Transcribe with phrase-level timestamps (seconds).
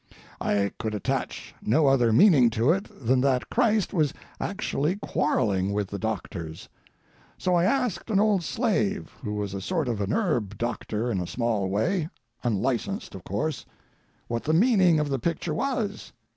[0.41, 5.89] I could attach no other meaning to it than that Christ was actually quarreling with
[5.89, 6.69] the doctors.
[7.37, 11.19] So I asked an old slave, who was a sort of a herb doctor in
[11.19, 16.11] a small way—unlicensed, of course—what the meaning of the picture was.